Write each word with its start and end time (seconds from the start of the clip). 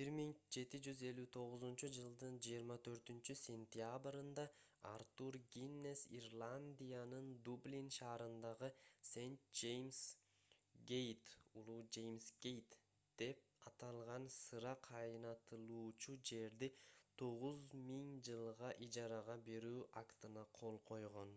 1759-жылдын 0.00 1.78
24-сентябрында 2.42 4.44
артур 4.90 5.38
гиннес 5.56 6.04
ирландиянын 6.18 7.32
дублин 7.48 7.88
шаарындагы 7.96 8.70
st 9.10 9.48
james 9.62 10.04
gate 10.92 11.34
улуу 11.62 11.80
жеймс 11.98 12.30
гейт 12.46 12.78
деп 13.26 13.42
аталган 13.74 14.30
сыра 14.38 14.76
кайнатылуучу 14.90 16.18
жерди 16.34 16.72
9000 17.26 18.24
жылга 18.30 18.72
ижарага 18.90 19.38
берүү 19.52 19.84
актына 20.06 20.48
кол 20.64 20.82
койгон 20.94 21.36